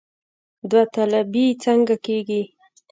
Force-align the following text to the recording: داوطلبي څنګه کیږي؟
داوطلبي 0.69 1.45
څنګه 1.63 1.95
کیږي؟ 2.05 2.41